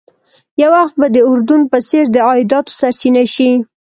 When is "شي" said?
3.33-3.51